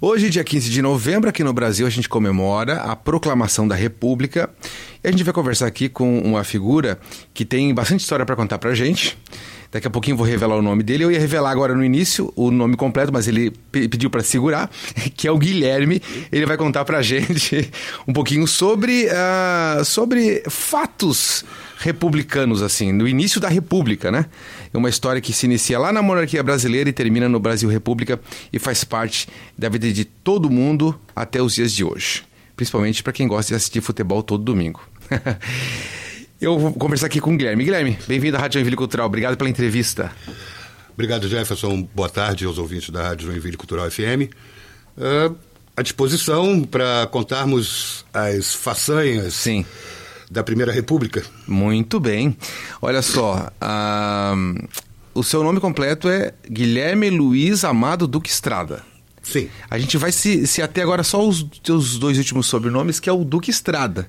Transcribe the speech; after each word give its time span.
Hoje, 0.00 0.28
dia 0.28 0.42
15 0.42 0.70
de 0.70 0.82
novembro, 0.82 1.30
aqui 1.30 1.44
no 1.44 1.52
Brasil, 1.52 1.86
a 1.86 1.90
gente 1.90 2.08
comemora 2.08 2.78
a 2.78 2.96
proclamação 2.96 3.66
da 3.66 3.76
República. 3.76 4.50
E 5.02 5.06
a 5.06 5.10
gente 5.10 5.22
vai 5.22 5.32
conversar 5.32 5.66
aqui 5.66 5.88
com 5.88 6.18
uma 6.18 6.42
figura 6.42 6.98
que 7.32 7.44
tem 7.44 7.72
bastante 7.72 8.00
história 8.00 8.26
para 8.26 8.34
contar 8.34 8.58
pra 8.58 8.74
gente. 8.74 9.16
Daqui 9.74 9.88
a 9.88 9.90
pouquinho 9.90 10.16
vou 10.16 10.24
revelar 10.24 10.54
o 10.54 10.62
nome 10.62 10.84
dele. 10.84 11.02
Eu 11.02 11.10
ia 11.10 11.18
revelar 11.18 11.50
agora 11.50 11.74
no 11.74 11.84
início 11.84 12.32
o 12.36 12.48
nome 12.52 12.76
completo, 12.76 13.12
mas 13.12 13.26
ele 13.26 13.50
pediu 13.72 14.08
para 14.08 14.22
segurar, 14.22 14.70
que 15.16 15.26
é 15.26 15.32
o 15.32 15.36
Guilherme. 15.36 16.00
Ele 16.30 16.46
vai 16.46 16.56
contar 16.56 16.84
pra 16.84 17.02
gente 17.02 17.68
um 18.06 18.12
pouquinho 18.12 18.46
sobre, 18.46 19.08
uh, 19.08 19.84
sobre 19.84 20.44
fatos 20.48 21.44
republicanos, 21.80 22.62
assim, 22.62 22.92
no 22.92 23.08
início 23.08 23.40
da 23.40 23.48
República, 23.48 24.12
né? 24.12 24.26
É 24.72 24.78
uma 24.78 24.88
história 24.88 25.20
que 25.20 25.32
se 25.32 25.46
inicia 25.46 25.76
lá 25.76 25.92
na 25.92 26.00
monarquia 26.00 26.40
brasileira 26.40 26.88
e 26.88 26.92
termina 26.92 27.28
no 27.28 27.40
Brasil 27.40 27.68
República 27.68 28.20
e 28.52 28.60
faz 28.60 28.84
parte 28.84 29.26
da 29.58 29.68
vida 29.68 29.92
de 29.92 30.04
todo 30.04 30.48
mundo 30.48 30.96
até 31.16 31.42
os 31.42 31.52
dias 31.52 31.72
de 31.72 31.82
hoje. 31.82 32.22
Principalmente 32.54 33.02
para 33.02 33.12
quem 33.12 33.26
gosta 33.26 33.48
de 33.48 33.56
assistir 33.56 33.80
futebol 33.80 34.22
todo 34.22 34.44
domingo. 34.44 34.80
Eu 36.44 36.58
vou 36.58 36.74
conversar 36.74 37.06
aqui 37.06 37.22
com 37.22 37.32
o 37.32 37.36
Guilherme. 37.38 37.64
Guilherme, 37.64 37.98
bem-vindo 38.06 38.36
à 38.36 38.40
Rádio 38.40 38.58
Joinville 38.58 38.76
Cultural. 38.76 39.06
Obrigado 39.06 39.34
pela 39.34 39.48
entrevista. 39.48 40.12
Obrigado, 40.92 41.26
Jefferson. 41.26 41.88
Boa 41.94 42.10
tarde 42.10 42.44
aos 42.44 42.58
ouvintes 42.58 42.90
da 42.90 43.02
Rádio 43.02 43.28
Joinville 43.28 43.56
Cultural 43.56 43.90
FM. 43.90 44.28
Uh, 44.98 45.34
à 45.74 45.80
disposição 45.80 46.62
para 46.62 47.06
contarmos 47.10 48.04
as 48.12 48.52
façanhas 48.52 49.32
Sim 49.32 49.64
da 50.30 50.44
Primeira 50.44 50.70
República. 50.70 51.24
Muito 51.48 51.98
bem. 51.98 52.36
Olha 52.82 53.00
só, 53.00 53.50
uh, 53.62 54.68
o 55.14 55.24
seu 55.24 55.42
nome 55.42 55.60
completo 55.60 56.10
é 56.10 56.34
Guilherme 56.46 57.08
Luiz 57.08 57.64
Amado 57.64 58.06
Duque 58.06 58.28
Estrada. 58.28 58.82
Sim. 59.22 59.48
A 59.70 59.78
gente 59.78 59.96
vai 59.96 60.12
se, 60.12 60.46
se 60.46 60.60
até 60.60 60.82
agora 60.82 61.02
só 61.02 61.26
os 61.26 61.46
seus 61.64 61.98
dois 61.98 62.18
últimos 62.18 62.46
sobrenomes, 62.46 63.00
que 63.00 63.08
é 63.08 63.12
o 63.14 63.24
Duque 63.24 63.50
Estrada. 63.50 64.06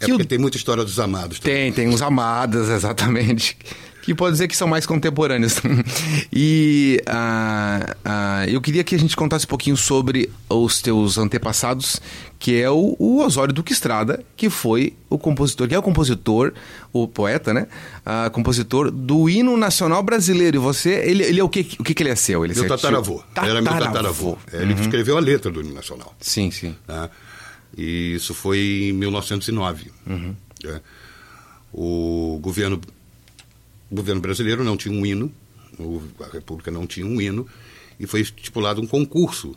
É 0.00 0.06
porque 0.06 0.22
o... 0.22 0.26
tem 0.26 0.38
muita 0.38 0.56
história 0.56 0.84
dos 0.84 0.98
amados. 0.98 1.38
Também. 1.38 1.72
Tem, 1.72 1.86
tem 1.86 1.94
os 1.94 2.02
amados, 2.02 2.68
exatamente 2.70 3.56
que 4.04 4.14
pode 4.14 4.32
dizer 4.32 4.48
que 4.48 4.56
são 4.56 4.68
mais 4.68 4.84
contemporâneos. 4.84 5.54
e 6.30 7.00
uh, 7.08 7.90
uh, 7.90 8.50
eu 8.50 8.60
queria 8.60 8.84
que 8.84 8.94
a 8.94 8.98
gente 8.98 9.16
contasse 9.16 9.46
um 9.46 9.48
pouquinho 9.48 9.76
sobre 9.76 10.30
os 10.48 10.82
teus 10.82 11.16
antepassados, 11.16 12.00
que 12.38 12.60
é 12.60 12.70
o, 12.70 12.94
o 12.98 13.24
Osório 13.24 13.54
Duque 13.54 13.72
Estrada, 13.72 14.22
que 14.36 14.50
foi 14.50 14.94
o 15.08 15.18
compositor, 15.18 15.66
que 15.66 15.74
é 15.74 15.78
o 15.78 15.82
compositor, 15.82 16.52
o 16.92 17.08
poeta, 17.08 17.54
né? 17.54 17.66
Uh, 18.04 18.30
compositor 18.30 18.90
do 18.90 19.28
hino 19.28 19.56
nacional 19.56 20.02
brasileiro. 20.02 20.58
E 20.58 20.60
você, 20.60 20.90
ele, 21.06 21.24
ele 21.24 21.40
é 21.40 21.44
o 21.44 21.48
que? 21.48 21.66
O 21.78 21.82
que, 21.82 21.94
que 21.94 22.02
ele 22.02 22.10
é 22.10 22.16
seu? 22.16 22.44
Ele 22.44 22.52
meu 22.54 22.68
tataravô. 22.68 23.22
tataravô. 23.34 23.50
Era 23.50 23.62
meu 23.62 23.72
tataravô. 23.72 24.38
É, 24.52 24.60
ele 24.60 24.74
uhum. 24.74 24.80
escreveu 24.80 25.16
a 25.16 25.20
letra 25.20 25.50
do 25.50 25.62
hino 25.62 25.72
nacional. 25.72 26.14
Sim, 26.20 26.50
sim. 26.50 26.76
Né? 26.86 27.08
E 27.76 28.14
isso 28.14 28.34
foi 28.34 28.88
em 28.90 28.92
1909. 28.92 29.90
Uhum. 30.06 30.34
É. 30.64 30.80
O 31.72 32.38
governo 32.40 32.80
o 33.90 33.94
governo 33.94 34.20
brasileiro 34.20 34.64
não 34.64 34.76
tinha 34.76 34.92
um 34.92 35.06
hino, 35.06 35.30
a 36.20 36.32
República 36.32 36.70
não 36.70 36.86
tinha 36.86 37.06
um 37.06 37.20
hino, 37.20 37.46
e 37.98 38.06
foi 38.06 38.22
estipulado 38.22 38.80
um 38.80 38.86
concurso 38.86 39.54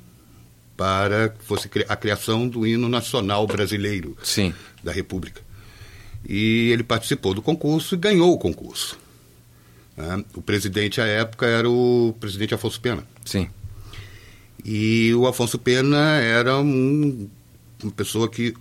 para 0.76 1.30
que 1.30 1.44
fosse 1.44 1.70
a 1.88 1.96
criação 1.96 2.48
do 2.48 2.68
hino 2.68 2.88
nacional 2.88 3.48
brasileiro 3.48 4.16
Sim. 4.22 4.54
da 4.84 4.92
República. 4.92 5.42
E 6.28 6.70
ele 6.72 6.84
participou 6.84 7.34
do 7.34 7.42
concurso 7.42 7.96
e 7.96 7.98
ganhou 7.98 8.32
o 8.32 8.38
concurso. 8.38 9.00
Né? 9.96 10.24
O 10.36 10.42
presidente 10.42 11.02
à 11.02 11.06
época 11.06 11.48
era 11.48 11.68
o 11.68 12.16
presidente 12.20 12.54
Afonso 12.54 12.80
Pena. 12.80 13.04
Sim. 13.26 13.50
E 14.64 15.14
o 15.16 15.26
Afonso 15.26 15.58
Pena 15.58 16.18
era 16.18 16.60
um, 16.60 17.28
uma 17.84 17.92
pessoa 17.92 18.30
que 18.30 18.54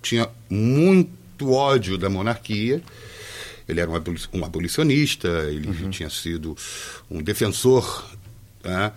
tinha 0.00 0.28
muito 0.48 1.50
ódio 1.50 1.96
da 1.96 2.08
monarquia 2.08 2.82
ele 3.68 3.80
era 3.80 3.90
um 3.90 4.44
abolicionista, 4.44 5.28
ele 5.48 5.68
uhum. 5.68 5.90
tinha 5.90 6.10
sido 6.10 6.56
um 7.10 7.22
defensor 7.22 8.04
né, 8.64 8.92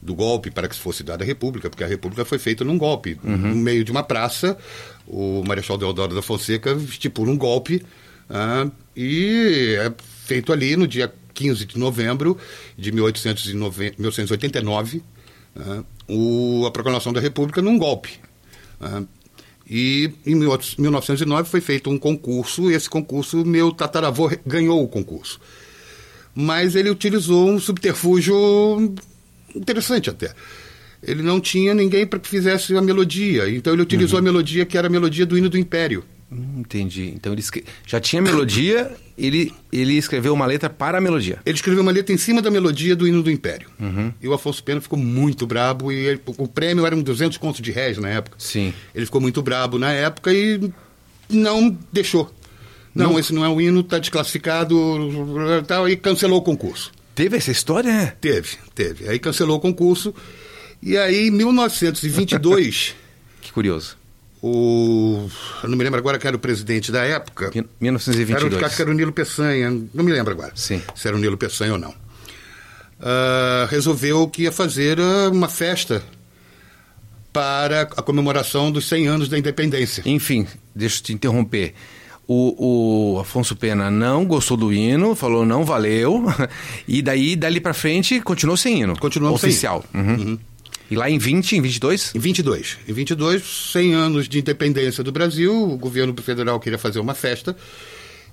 do 0.00 0.14
golpe 0.14 0.50
para 0.50 0.68
que 0.68 0.76
fosse 0.76 1.02
dada 1.02 1.24
a 1.24 1.26
República, 1.26 1.68
porque 1.68 1.84
a 1.84 1.86
República 1.86 2.24
foi 2.24 2.38
feita 2.38 2.64
num 2.64 2.78
golpe. 2.78 3.18
Uhum. 3.22 3.36
No 3.36 3.56
meio 3.56 3.84
de 3.84 3.90
uma 3.90 4.02
praça, 4.02 4.56
o 5.06 5.42
Marechal 5.46 5.76
Deodoro 5.76 6.14
da 6.14 6.22
Fonseca 6.22 6.72
estipula 6.72 7.30
um 7.30 7.36
golpe 7.36 7.84
uh, 8.30 8.70
e 8.96 9.76
é 9.78 9.92
feito 10.24 10.52
ali 10.52 10.76
no 10.76 10.86
dia 10.86 11.12
15 11.34 11.66
de 11.66 11.78
novembro 11.78 12.38
de 12.76 12.92
1889 12.92 15.02
uh, 15.56 15.84
o, 16.08 16.66
a 16.66 16.70
proclamação 16.70 17.12
da 17.12 17.20
República 17.20 17.62
num 17.62 17.78
golpe. 17.78 18.20
E 19.68 20.10
em 20.26 20.34
1909 20.34 21.48
foi 21.48 21.60
feito 21.60 21.90
um 21.90 21.98
concurso, 21.98 22.70
e 22.70 22.74
esse 22.74 22.90
concurso, 22.90 23.44
meu 23.44 23.70
tataravô 23.70 24.30
ganhou 24.44 24.82
o 24.82 24.88
concurso. 24.88 25.40
Mas 26.34 26.74
ele 26.74 26.90
utilizou 26.90 27.48
um 27.48 27.60
subterfúgio 27.60 28.34
interessante 29.54 30.10
até. 30.10 30.34
Ele 31.02 31.22
não 31.22 31.40
tinha 31.40 31.72
ninguém 31.72 32.06
para 32.06 32.18
que 32.18 32.28
fizesse 32.28 32.76
a 32.76 32.82
melodia, 32.82 33.48
então 33.48 33.72
ele 33.72 33.82
utilizou 33.82 34.18
uhum. 34.18 34.26
a 34.26 34.30
melodia 34.32 34.66
que 34.66 34.76
era 34.76 34.88
a 34.88 34.90
melodia 34.90 35.24
do 35.24 35.38
hino 35.38 35.48
do 35.48 35.56
Império. 35.56 36.04
Hum, 36.32 36.60
entendi. 36.60 37.12
Então 37.14 37.32
ele 37.32 37.40
escre... 37.40 37.64
já 37.86 37.98
tinha 37.98 38.22
melodia, 38.22 38.90
ele, 39.18 39.52
ele 39.72 39.94
escreveu 39.94 40.32
uma 40.32 40.46
letra 40.46 40.70
para 40.70 40.98
a 40.98 41.00
melodia. 41.00 41.40
Ele 41.44 41.56
escreveu 41.56 41.82
uma 41.82 41.90
letra 41.90 42.14
em 42.14 42.18
cima 42.18 42.40
da 42.40 42.50
melodia 42.50 42.94
do 42.94 43.06
hino 43.06 43.22
do 43.22 43.30
Império. 43.30 43.68
Uhum. 43.80 44.12
E 44.20 44.28
o 44.28 44.32
Afonso 44.32 44.62
Pena 44.62 44.80
ficou 44.80 44.98
muito 44.98 45.46
brabo 45.46 45.90
e 45.90 45.96
ele, 45.96 46.20
o 46.38 46.46
prêmio 46.46 46.86
era 46.86 46.94
um 46.94 47.02
200 47.02 47.36
contos 47.36 47.60
de 47.60 47.72
réis 47.72 47.98
na 47.98 48.08
época. 48.08 48.36
Sim. 48.38 48.72
Ele 48.94 49.04
ficou 49.04 49.20
muito 49.20 49.42
brabo 49.42 49.78
na 49.78 49.92
época 49.92 50.32
e 50.32 50.72
não 51.28 51.76
deixou. 51.92 52.32
Não, 52.94 53.12
não. 53.12 53.18
esse 53.18 53.32
não 53.32 53.44
é 53.44 53.48
o 53.48 53.60
hino, 53.60 53.80
está 53.80 53.98
desclassificado 53.98 54.76
tal, 55.66 55.88
e 55.88 55.96
cancelou 55.96 56.38
o 56.38 56.42
concurso. 56.42 56.92
Teve 57.14 57.36
essa 57.36 57.50
história? 57.50 58.16
Teve, 58.20 58.56
teve. 58.74 59.08
Aí 59.08 59.18
cancelou 59.18 59.58
o 59.58 59.60
concurso 59.60 60.14
e 60.82 60.96
aí 60.96 61.28
em 61.28 61.30
1922... 61.30 62.94
que 63.42 63.52
curioso 63.52 63.99
o. 64.42 65.28
Eu 65.62 65.68
não 65.68 65.76
me 65.76 65.84
lembro 65.84 65.98
agora 65.98 66.18
quem 66.18 66.28
era 66.28 66.36
o 66.36 66.40
presidente 66.40 66.90
da 66.90 67.04
época. 67.04 67.50
1922. 67.80 68.54
Era, 68.54 68.66
acho 68.66 68.76
que 68.76 68.82
era 68.82 68.90
o 68.90 68.94
Nilo 68.94 69.12
Peçanha, 69.12 69.70
não 69.70 70.04
me 70.04 70.12
lembro 70.12 70.32
agora. 70.32 70.52
Sim. 70.54 70.82
Se 70.94 71.08
era 71.08 71.16
o 71.16 71.20
Nilo 71.20 71.36
Peçanha 71.36 71.72
ou 71.72 71.78
não. 71.78 71.90
Uh, 71.90 73.66
resolveu 73.68 74.28
que 74.28 74.42
ia 74.42 74.52
fazer 74.52 75.00
ah, 75.00 75.30
uma 75.30 75.48
festa 75.48 76.02
para 77.32 77.82
a 77.82 78.02
comemoração 78.02 78.70
dos 78.70 78.88
100 78.88 79.08
anos 79.08 79.28
da 79.28 79.38
independência. 79.38 80.02
Enfim, 80.04 80.46
deixa 80.74 80.98
eu 80.98 81.04
te 81.04 81.12
interromper. 81.12 81.74
O, 82.26 83.16
o, 83.16 83.20
Afonso 83.20 83.56
Pena 83.56 83.90
não 83.90 84.24
gostou 84.24 84.56
do 84.56 84.72
hino, 84.72 85.16
falou 85.16 85.44
não 85.44 85.64
valeu, 85.64 86.24
e 86.86 87.02
daí, 87.02 87.34
dali 87.34 87.60
para 87.60 87.74
frente, 87.74 88.20
continuou 88.20 88.56
sem 88.56 88.82
hino. 88.82 88.96
Continuou 88.98 89.34
oficial. 89.34 89.84
sem 89.90 90.00
hino. 90.00 90.10
Uhum. 90.12 90.24
Uhum. 90.30 90.38
E 90.90 90.96
lá 90.96 91.08
em 91.08 91.18
20, 91.18 91.56
em 91.56 91.60
22? 91.60 92.12
Em 92.14 92.18
22. 92.18 92.78
Em 92.88 92.92
22, 92.92 93.42
100 93.72 93.94
anos 93.94 94.28
de 94.28 94.40
independência 94.40 95.04
do 95.04 95.12
Brasil, 95.12 95.54
o 95.54 95.76
governo 95.76 96.14
federal 96.20 96.58
queria 96.58 96.78
fazer 96.78 96.98
uma 96.98 97.14
festa 97.14 97.56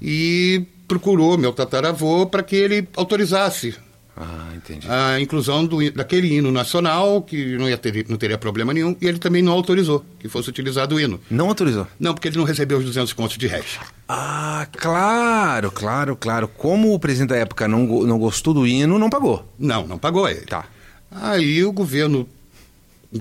e 0.01 0.63
procurou 0.87 1.37
meu 1.37 1.53
tataravô 1.53 2.25
para 2.25 2.41
que 2.41 2.55
ele 2.55 2.87
autorizasse 2.95 3.75
ah, 4.19 4.51
entendi. 4.55 4.87
a 4.89 5.19
inclusão 5.19 5.63
do, 5.63 5.91
daquele 5.91 6.35
hino 6.35 6.51
nacional, 6.51 7.21
que 7.21 7.55
não, 7.55 7.69
ia 7.69 7.77
ter, 7.77 8.07
não 8.09 8.17
teria 8.17 8.37
problema 8.37 8.73
nenhum, 8.73 8.95
e 8.99 9.05
ele 9.05 9.19
também 9.19 9.43
não 9.43 9.53
autorizou 9.53 10.03
que 10.19 10.27
fosse 10.27 10.49
utilizado 10.49 10.95
o 10.95 10.99
hino. 10.99 11.19
Não 11.29 11.49
autorizou? 11.49 11.85
Não, 11.99 12.15
porque 12.15 12.27
ele 12.27 12.37
não 12.37 12.43
recebeu 12.43 12.79
os 12.79 12.85
200 12.85 13.13
contos 13.13 13.37
de 13.37 13.45
réis. 13.45 13.77
Ah, 14.09 14.67
claro, 14.71 15.69
claro, 15.69 16.15
claro. 16.15 16.47
Como 16.47 16.95
o 16.95 16.99
presidente 16.99 17.29
da 17.29 17.35
época 17.35 17.67
não, 17.67 17.85
não 17.85 18.17
gostou 18.17 18.55
do 18.55 18.65
hino, 18.65 18.97
não 18.97 19.09
pagou. 19.09 19.47
Não, 19.59 19.85
não 19.85 19.99
pagou 19.99 20.27
ele. 20.27 20.41
Tá. 20.41 20.65
Aí 21.11 21.63
o 21.63 21.71
governo 21.71 22.27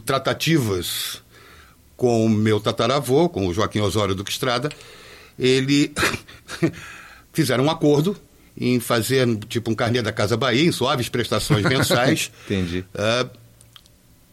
tratativas 0.04 1.22
com 1.96 2.26
o 2.26 2.28
meu 2.28 2.60
tataravô, 2.60 3.28
com 3.28 3.46
o 3.46 3.54
Joaquim 3.54 3.80
Osório 3.80 4.14
Duque 4.14 4.30
Estrada, 4.30 4.68
ele 5.38 5.92
fizeram 7.32 7.64
um 7.64 7.70
acordo 7.70 8.16
em 8.58 8.80
fazer 8.80 9.26
tipo 9.48 9.70
um 9.70 9.74
carnê 9.74 10.02
da 10.02 10.12
Casa 10.12 10.36
Bahia, 10.36 10.64
em 10.66 10.72
suaves 10.72 11.08
prestações 11.08 11.64
mensais. 11.68 12.30
Entendi. 12.46 12.84
Uh, 12.94 13.30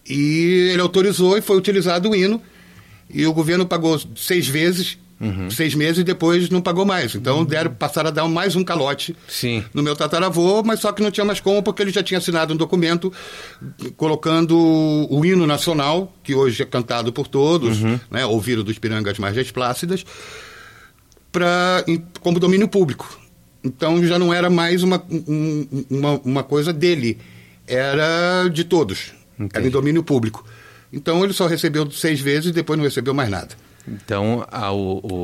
e 0.07 0.69
ele 0.71 0.81
autorizou 0.81 1.38
e 1.38 1.41
foi 1.41 1.57
utilizado 1.57 2.09
o 2.09 2.15
hino. 2.15 2.41
E 3.09 3.25
o 3.27 3.33
governo 3.33 3.65
pagou 3.65 4.01
seis 4.15 4.47
vezes 4.47 4.97
Uhum. 5.19 5.50
Seis 5.50 5.74
meses 5.74 6.00
e 6.00 6.04
depois 6.04 6.50
não 6.50 6.62
pagou 6.62 6.86
mais. 6.86 7.15
Então 7.15 7.39
uhum. 7.39 7.45
deram, 7.45 7.74
passaram 7.74 8.10
a 8.10 8.12
dar 8.12 8.27
mais 8.27 8.56
um 8.56 8.63
calote 8.63 9.15
Sim. 9.27 9.63
no 9.74 9.81
meu 9.81 9.95
tataravô, 9.95 10.63
mas 10.63 10.80
só 10.80 10.92
que 10.92 11.01
não 11.01 11.12
tinha 11.12 11.25
mais 11.25 11.39
como, 11.39 11.63
porque 11.63 11.81
ele 11.81 11.92
já 11.92 12.04
tinha 12.04 12.18
assinado 12.18 12.54
um 12.54 12.57
documento 12.57 13.12
colocando 13.95 14.57
o 14.57 15.25
hino 15.25 15.48
nacional, 15.48 16.13
que 16.24 16.36
hoje 16.36 16.63
é 16.63 16.65
cantado 16.65 17.13
por 17.13 17.27
todos, 17.27 17.81
uhum. 17.81 18.00
né, 18.12 18.25
ouvido 18.25 18.63
dos 18.63 18.77
pirangas 18.77 19.18
mais 19.18 19.51
plácidas, 19.51 20.06
pra, 21.31 21.83
como 22.19 22.39
domínio 22.39 22.68
público. 22.68 23.19
Então 23.63 24.06
já 24.06 24.19
não 24.19 24.33
era 24.33 24.50
mais 24.50 24.83
uma, 24.83 25.01
uma, 25.89 26.21
uma 26.25 26.44
coisa 26.44 26.74
dele, 26.74 27.18
era 27.65 28.50
de 28.50 28.63
todos. 28.65 29.13
Entendi. 29.36 29.51
Era 29.56 29.68
em 29.68 29.69
domínio 29.69 30.04
público. 30.04 30.45
Então 30.92 31.24
ele 31.24 31.33
só 31.33 31.48
recebeu 31.48 31.89
seis 31.89 32.19
vezes 32.19 32.50
e 32.50 32.54
depois 32.54 32.77
não 32.77 32.83
recebeu 32.83 33.13
mais 33.13 33.30
nada. 33.30 33.56
Então, 33.88 34.45
a, 34.51 34.71
o, 34.71 34.97
o, 35.00 35.24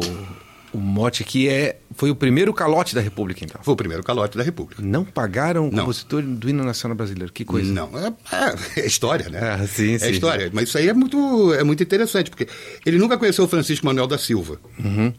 o 0.74 0.78
mote 0.78 1.24
aqui 1.24 1.48
é. 1.48 1.78
Foi 1.96 2.10
o 2.12 2.16
primeiro 2.16 2.54
calote 2.54 2.94
da 2.96 3.02
República, 3.02 3.44
então. 3.44 3.60
Foi 3.64 3.74
o 3.74 3.78
primeiro 3.78 4.04
calote 4.04 4.38
da 4.38 4.44
República. 4.44 4.82
Não 4.82 5.04
pagaram 5.04 5.68
o 5.68 5.72
compositor 5.72 6.22
do 6.22 6.50
hino 6.50 6.64
nacional 6.64 6.96
brasileiro. 6.96 7.32
Que 7.34 7.44
coisa. 7.46 7.72
Não, 7.74 7.90
é, 7.98 8.14
é- 8.32 8.82
é 8.82 8.86
história, 8.86 9.30
né? 9.30 9.40
Ah, 9.42 9.68
sim, 9.68 9.94
é 9.96 10.00
sim, 10.00 10.12
história. 10.12 10.50
Mas 10.54 10.70
isso 10.70 10.78
aí 10.78 10.88
é 10.90 10.94
muito, 10.94 11.54
é 11.54 11.64
muito 11.64 11.82
interessante, 11.84 12.30
porque 12.30 12.48
ele 12.86 12.98
nunca 12.98 13.18
conheceu 13.18 13.44
o 13.46 13.48
Francisco 13.48 13.86
Manuel 13.86 14.08
da 14.08 14.18
Silva, 14.18 14.60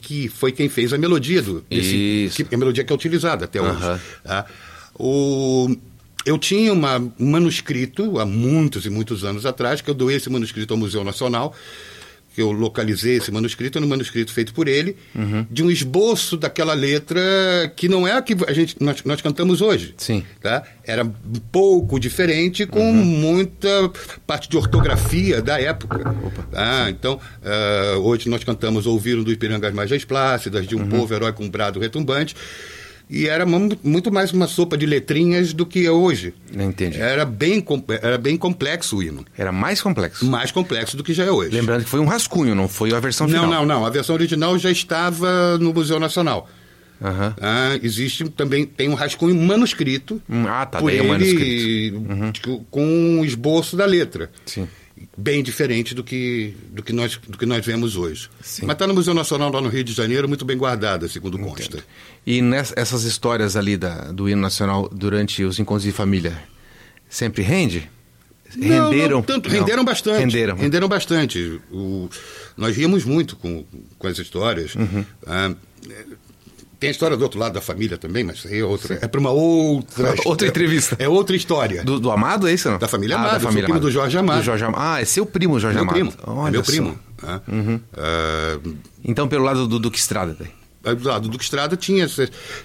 que 0.00 0.28
foi 0.28 0.52
quem 0.52 0.68
fez 0.68 0.92
a 0.92 0.98
melodia 0.98 1.42
do 1.42 1.60
desse, 1.68 1.94
Uhum. 1.94 2.26
Isso. 2.26 2.44
que, 2.44 2.54
a 2.54 2.58
melodia 2.58 2.84
que 2.84 2.92
é 2.92 2.94
utilizada 2.94 3.44
até 3.46 3.60
hoje. 3.60 4.00
Tá? 4.24 4.46
O, 4.98 5.74
eu 6.26 6.36
tinha 6.38 6.72
uma, 6.72 6.98
um 6.98 7.30
manuscrito 7.30 8.18
há 8.18 8.26
muitos 8.26 8.84
e 8.86 8.90
muitos 8.90 9.24
anos 9.24 9.46
atrás, 9.46 9.80
que 9.80 9.88
eu 9.90 9.94
doei 9.94 10.16
esse 10.16 10.28
manuscrito 10.28 10.74
ao 10.74 10.78
Museu 10.78 11.02
Nacional, 11.02 11.54
que 12.34 12.40
eu 12.40 12.52
localizei 12.52 13.16
esse 13.16 13.30
manuscrito, 13.32 13.80
no 13.80 13.88
manuscrito 13.88 14.32
feito 14.32 14.54
por 14.54 14.68
ele, 14.68 14.96
Uhum. 15.14 15.44
de 15.50 15.62
um 15.64 15.70
esboço 15.70 16.36
daquela 16.36 16.74
letra 16.74 17.20
que 17.76 17.88
não 17.88 18.06
é 18.06 18.12
a 18.12 18.22
que 18.22 18.36
a 18.46 18.52
gente, 18.52 18.76
nós, 18.80 19.02
nós 19.04 19.20
cantamos 19.20 19.60
hoje. 19.60 19.94
Sim. 19.96 20.22
Tá? 20.40 20.62
Era 20.84 21.04
um 21.04 21.12
pouco 21.50 21.98
diferente, 21.98 22.66
com 22.66 22.80
Uhum. 22.80 23.04
muita 23.04 23.68
parte 24.26 24.48
de 24.48 24.56
ortografia 24.56 25.42
da 25.42 25.60
época. 25.60 26.14
Tá? 26.52 26.88
Então, 26.88 27.18
ah, 27.44 27.98
hoje 27.98 28.28
nós 28.28 28.44
cantamos 28.44 28.86
Ouviram 28.86 29.22
do 29.24 29.32
Ipirangas 29.32 29.74
Margens 29.74 30.04
Plácidas, 30.04 30.66
de 30.66 30.76
um 30.76 30.80
Uhum. 30.82 30.88
povo 30.88 31.12
herói 31.14 31.32
com 31.32 31.44
um 31.44 31.50
brado 31.50 31.80
retumbante. 31.80 32.34
E 33.12 33.26
era 33.26 33.44
mu- 33.44 33.76
muito 33.82 34.12
mais 34.12 34.30
uma 34.32 34.46
sopa 34.46 34.78
de 34.78 34.86
letrinhas 34.86 35.52
do 35.52 35.66
que 35.66 35.84
é 35.84 35.90
hoje. 35.90 36.32
Não 36.54 36.64
entendi. 36.66 37.00
Era 37.00 37.24
bem, 37.24 37.64
era 38.02 38.16
bem 38.16 38.36
complexo 38.36 38.98
o 38.98 39.02
hino. 39.02 39.24
Era 39.36 39.50
mais 39.50 39.82
complexo. 39.82 40.24
Mais 40.24 40.52
complexo 40.52 40.96
do 40.96 41.02
que 41.02 41.12
já 41.12 41.24
é 41.24 41.30
hoje. 41.30 41.50
Lembrando 41.50 41.82
que 41.82 41.90
foi 41.90 41.98
um 41.98 42.04
rascunho, 42.06 42.54
não 42.54 42.68
foi 42.68 42.94
a 42.94 43.00
versão 43.00 43.26
final. 43.26 43.46
Não, 43.48 43.66
não, 43.66 43.80
não. 43.80 43.86
A 43.86 43.90
versão 43.90 44.14
original 44.14 44.56
já 44.58 44.70
estava 44.70 45.58
no 45.58 45.74
Museu 45.74 45.98
Nacional. 45.98 46.48
Aham. 47.02 47.34
Ah, 47.40 47.78
existe 47.82 48.28
também, 48.28 48.64
tem 48.66 48.88
um 48.88 48.94
rascunho 48.94 49.34
manuscrito. 49.34 50.20
Hum, 50.28 50.44
ah, 50.46 50.66
tá, 50.66 50.78
por 50.78 50.90
daí 50.90 50.98
é 50.98 51.00
ele, 51.00 51.08
manuscrito. 51.08 51.96
Uhum. 52.52 52.64
com 52.70 52.84
um 52.86 53.24
esboço 53.24 53.74
da 53.76 53.86
letra. 53.86 54.30
Sim. 54.46 54.68
Bem 55.16 55.42
diferente 55.42 55.94
do 55.94 56.04
que, 56.04 56.54
do 56.70 56.82
que, 56.82 56.92
nós, 56.92 57.16
do 57.16 57.36
que 57.38 57.46
nós 57.46 57.64
vemos 57.64 57.96
hoje. 57.96 58.28
Sim. 58.42 58.66
Mas 58.66 58.74
está 58.74 58.86
no 58.86 58.94
Museu 58.94 59.14
Nacional 59.14 59.50
lá 59.52 59.60
no 59.60 59.68
Rio 59.68 59.82
de 59.84 59.92
Janeiro, 59.92 60.28
muito 60.28 60.44
bem 60.44 60.56
guardada, 60.56 61.08
segundo 61.08 61.38
consta. 61.38 61.82
E 62.26 62.40
nessas 62.42 63.04
histórias 63.04 63.56
ali 63.56 63.76
da, 63.76 64.12
do 64.12 64.28
hino 64.28 64.40
nacional 64.40 64.88
durante 64.92 65.42
os 65.42 65.58
encontros 65.58 65.84
de 65.84 65.92
família, 65.92 66.42
sempre 67.08 67.42
rende? 67.42 67.90
Não, 68.56 68.90
renderam? 68.90 69.16
não 69.18 69.22
tanto, 69.22 69.48
Não. 69.48 69.56
renderam 69.58 69.84
bastante. 69.84 70.18
Renderam. 70.20 70.56
Renderam 70.56 70.88
bastante. 70.88 71.60
O- 71.70 72.08
nós 72.56 72.76
ríamos 72.76 73.04
muito 73.04 73.36
com, 73.36 73.64
com 73.98 74.06
as 74.06 74.18
histórias. 74.18 74.74
Uhum. 74.74 75.04
Ah, 75.26 75.54
tem 76.80 76.88
a 76.88 76.90
história 76.90 77.14
do 77.16 77.22
outro 77.22 77.38
lado 77.38 77.52
da 77.52 77.60
família 77.60 77.98
também, 77.98 78.24
mas 78.24 78.44
aí 78.46 78.58
é 78.60 78.64
outra. 78.64 78.98
É 79.02 79.06
para 79.06 79.20
uma 79.20 79.30
outra. 79.30 80.14
Outra 80.24 80.48
entrevista. 80.48 80.96
É 80.98 81.06
outra 81.08 81.36
história. 81.36 81.84
Do, 81.84 82.00
do 82.00 82.10
Amado, 82.10 82.48
é 82.48 82.54
isso? 82.54 82.70
Não? 82.70 82.78
Da 82.78 82.88
família 82.88 83.16
ah, 83.16 83.20
Amado, 83.20 83.32
Da 83.34 83.40
família 83.40 83.64
primo 83.64 83.78
do 83.80 83.90
Jorge 83.90 84.16
Amado. 84.16 84.38
Do 84.38 84.44
Jorge 84.44 84.64
Amado. 84.64 84.82
Ah, 84.82 85.00
é 85.00 85.04
seu 85.04 85.26
primo, 85.26 85.60
Jorge 85.60 85.74
meu 85.74 85.82
Amado. 85.82 85.94
primo. 85.94 86.12
Olha 86.26 86.48
é 86.48 86.50
meu 86.52 86.64
só. 86.64 86.70
primo. 86.72 86.98
né? 87.22 87.40
Ah, 87.96 88.58
Então, 89.04 89.28
pelo 89.28 89.44
lado 89.44 89.68
do 89.68 89.78
Duque 89.78 89.98
Estrada. 89.98 90.34
daí. 90.38 90.48
Do 90.82 91.28
Duque 91.28 91.44
Estrada 91.44 91.76
tinha, 91.76 92.06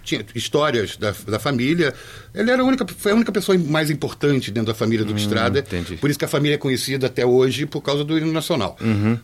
tinha 0.04 0.26
histórias 0.34 0.96
da, 0.96 1.14
da 1.28 1.38
família. 1.40 1.94
Ele 2.34 2.50
era 2.50 2.62
a 2.62 2.66
única, 2.66 2.86
foi 2.98 3.12
a 3.12 3.16
única 3.16 3.32
pessoa 3.32 3.58
mais 3.58 3.90
importante 3.90 4.52
dentro 4.52 4.68
da 4.68 4.74
família 4.74 5.06
Duque 5.06 5.20
Estrada. 5.20 5.60
Hum, 5.60 5.64
entendi. 5.66 5.98
Por 5.98 6.10
isso 6.10 6.18
que 6.18 6.24
a 6.26 6.28
família 6.28 6.56
é 6.56 6.58
conhecida 6.58 7.08
até 7.08 7.26
hoje 7.26 7.66
por 7.66 7.82
causa 7.82 8.04
do 8.06 8.18
hino 8.18 8.32
nacional. 8.32 8.78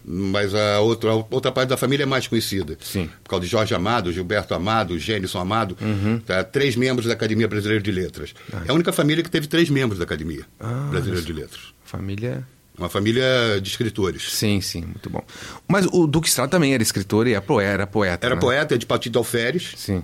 Mas 0.04 0.54
a 0.54 0.80
outra, 0.82 1.12
a 1.12 1.16
outra 1.16 1.52
parte 1.52 1.70
da 1.70 1.78
família 1.78 2.04
é 2.04 2.06
mais 2.06 2.28
conhecida. 2.28 2.74
Uhum. 2.74 2.78
Sim. 2.82 3.10
Por 3.24 3.30
causa 3.30 3.46
de 3.46 3.52
Jorge 3.52 3.74
Amado, 3.74 4.12
Gilberto 4.12 4.54
Amado, 4.54 5.00
Gênison 5.00 5.40
Amado. 5.40 5.78
Uhum. 5.82 6.20
Tá? 6.20 6.44
Três 6.44 6.76
membros 6.76 7.08
da 7.08 7.14
Academia 7.14 7.48
Brasileira 7.48 7.82
de 7.82 7.92
Letras. 7.92 8.34
É 8.68 8.72
a 8.72 8.74
única 8.74 8.92
família 8.92 9.24
que 9.24 9.32
teve 9.32 9.48
três 9.48 9.70
membros 9.70 10.00
da 10.00 10.04
Academia 10.04 10.46
Ah, 10.60 10.88
Brasileira 10.92 11.22
de 11.26 11.32
Letras. 11.34 11.62
Família. 11.86 12.46
Uma 12.82 12.90
família 12.90 13.24
de 13.62 13.70
escritores. 13.70 14.34
Sim, 14.34 14.60
sim, 14.60 14.82
muito 14.82 15.08
bom. 15.10 15.24
Mas 15.68 15.86
o 15.92 16.08
Duque 16.08 16.28
Estrada 16.28 16.50
também 16.50 16.74
era 16.74 16.82
escritor 16.82 17.28
e 17.28 17.34
é 17.36 17.40
poe- 17.40 17.64
era 17.64 17.86
poeta. 17.86 18.26
Era 18.26 18.34
né? 18.36 18.42
poeta 18.42 18.76
de 18.78 18.86
Patido 18.88 19.20
Alferes. 19.20 19.74
Sim. 19.78 20.04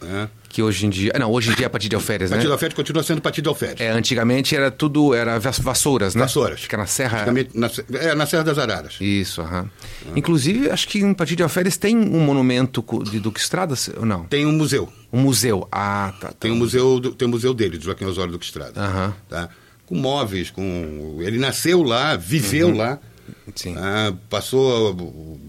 Né? 0.00 0.28
Que 0.48 0.62
hoje 0.62 0.86
em 0.86 0.90
dia. 0.90 1.12
Não, 1.18 1.30
hoje 1.30 1.50
em 1.50 1.54
dia 1.54 1.66
é 1.66 1.68
Patido 1.68 1.96
Alferes, 1.96 2.30
né? 2.30 2.36
Patido 2.36 2.52
Alferes 2.52 2.74
continua 2.74 3.02
sendo 3.02 3.20
Patido 3.20 3.48
Alferes. 3.50 3.80
É, 3.80 3.90
antigamente 3.90 4.54
era 4.56 4.70
tudo. 4.70 5.12
Era 5.14 5.38
vas- 5.38 5.58
vassouras, 5.58 6.14
né? 6.14 6.22
Vassouras. 6.22 6.60
Fica 6.60 6.76
na 6.78 6.86
Serra. 6.86 7.18
Antigamente, 7.18 7.50
na, 7.58 7.70
é, 7.98 8.14
na 8.14 8.24
Serra 8.26 8.44
das 8.44 8.58
Araras. 8.58 8.96
Isso, 9.00 9.40
aham. 9.42 9.68
Inclusive, 10.16 10.70
acho 10.70 10.88
que 10.88 10.98
em 11.00 11.12
Patido 11.12 11.42
Alferes 11.42 11.76
tem 11.76 11.96
um 11.96 12.20
monumento 12.20 12.82
de 13.10 13.20
Duque 13.20 13.40
Estrada, 13.40 13.74
ou 13.98 14.06
não? 14.06 14.24
Tem 14.24 14.46
um 14.46 14.52
museu. 14.52 14.90
Um 15.12 15.20
museu. 15.20 15.68
Ah, 15.70 16.12
tá. 16.20 16.28
tá. 16.28 16.34
Tem 16.40 16.50
um 16.50 16.56
museu, 16.56 17.00
tem 17.16 17.28
um 17.28 17.30
museu 17.30 17.52
dele, 17.52 17.76
do 17.78 17.84
Joaquim 17.84 18.04
Osório 18.06 18.32
Duque 18.32 18.44
Estrada. 18.46 18.80
Aham. 18.80 19.14
Tá? 19.28 19.48
Com 19.86 19.96
móveis, 19.96 20.50
com. 20.50 21.18
Ele 21.20 21.38
nasceu 21.38 21.82
lá, 21.82 22.16
viveu 22.16 22.74
lá. 22.74 22.98
Uhum. 23.46 23.52
Sim. 23.54 23.74
tá? 23.74 24.14
Passou 24.30 24.92
uh, 24.94 25.40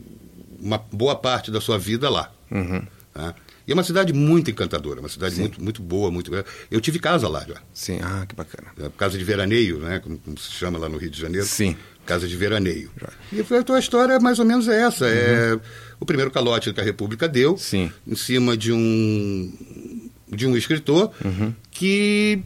uma 0.59 0.77
boa 0.91 1.15
parte 1.15 1.49
da 1.51 1.59
sua 1.61 1.77
vida 1.77 2.09
lá. 2.09 2.31
Uhum. 2.51 2.81
tá? 3.13 3.33
E 3.67 3.71
é 3.71 3.73
uma 3.73 3.83
cidade 3.83 4.13
muito 4.13 4.51
encantadora, 4.51 4.99
uma 4.99 5.09
cidade 5.09 5.39
muito, 5.39 5.63
muito 5.63 5.81
boa, 5.81 6.11
muito. 6.11 6.31
Eu 6.69 6.79
tive 6.79 6.99
casa 6.99 7.27
lá 7.27 7.43
já. 7.47 7.55
Sim, 7.73 7.99
ah, 8.03 8.23
que 8.27 8.35
bacana. 8.35 8.67
É, 8.79 8.89
Casa 8.95 9.17
de 9.17 9.23
veraneio, 9.23 9.79
né? 9.79 9.99
Como, 9.99 10.19
como 10.19 10.37
se 10.37 10.51
chama 10.51 10.77
lá 10.77 10.87
no 10.87 10.97
Rio 10.97 11.09
de 11.09 11.19
Janeiro. 11.19 11.47
Sim. 11.47 11.75
Casa 12.05 12.27
de 12.27 12.35
veraneio. 12.35 12.91
E 13.33 13.43
foi- 13.43 13.57
então 13.59 13.75
a 13.75 13.79
história 13.79 14.19
mais 14.19 14.37
ou 14.37 14.45
menos 14.45 14.67
é 14.67 14.81
essa. 14.83 15.07
É 15.07 15.59
o 15.99 16.05
primeiro 16.05 16.29
calote 16.29 16.71
que 16.71 16.79
a 16.79 16.83
República 16.83 17.27
deu 17.27 17.51
Uhum. 17.53 17.57
Sim. 17.57 17.91
em 18.05 18.15
cima 18.15 18.55
de 18.55 18.71
um 18.71 20.09
de 20.31 20.45
um 20.45 20.55
escritor 20.55 21.11
Uhum. 21.23 21.53
que 21.71 22.43